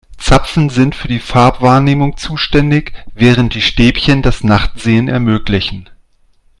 [0.17, 5.91] Zapfen sind für die Farbwahrnehmung zuständig, während die Stäbchen das Nachtsehen ermöglichen.